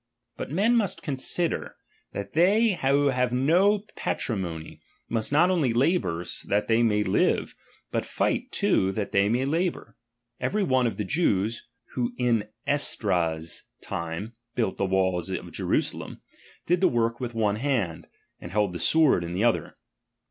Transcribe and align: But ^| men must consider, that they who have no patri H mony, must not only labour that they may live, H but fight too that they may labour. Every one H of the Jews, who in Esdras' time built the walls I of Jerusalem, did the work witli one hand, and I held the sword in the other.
But 0.35 0.49
^| 0.49 0.51
men 0.51 0.75
must 0.75 1.03
consider, 1.03 1.75
that 2.11 2.33
they 2.33 2.73
who 2.73 3.09
have 3.09 3.31
no 3.31 3.83
patri 3.95 4.33
H 4.35 4.39
mony, 4.41 4.81
must 5.07 5.31
not 5.31 5.51
only 5.51 5.73
labour 5.73 6.25
that 6.45 6.67
they 6.67 6.81
may 6.81 7.03
live, 7.03 7.49
H 7.55 7.55
but 7.91 8.03
fight 8.03 8.51
too 8.51 8.91
that 8.93 9.11
they 9.11 9.29
may 9.29 9.45
labour. 9.45 9.95
Every 10.39 10.63
one 10.63 10.87
H 10.87 10.91
of 10.93 10.97
the 10.97 11.03
Jews, 11.03 11.67
who 11.93 12.13
in 12.17 12.49
Esdras' 12.65 13.65
time 13.79 14.33
built 14.55 14.77
the 14.77 14.85
walls 14.85 15.31
I 15.31 15.35
of 15.35 15.51
Jerusalem, 15.51 16.23
did 16.65 16.81
the 16.81 16.87
work 16.87 17.19
witli 17.19 17.35
one 17.35 17.55
hand, 17.57 18.07
and 18.39 18.49
I 18.49 18.53
held 18.53 18.73
the 18.73 18.79
sword 18.79 19.23
in 19.23 19.33
the 19.33 19.43
other. 19.43 19.75